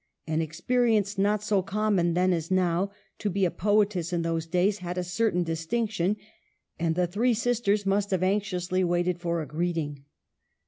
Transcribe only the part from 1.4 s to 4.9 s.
so common then as now; to be a poetess in those days